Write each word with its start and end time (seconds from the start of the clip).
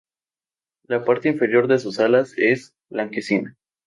La 0.87 1.05
parte 1.05 1.29
inferior 1.29 1.67
de 1.67 1.77
sus 1.77 1.99
alas 1.99 2.33
es 2.35 2.73
blanquecina. 2.89 3.55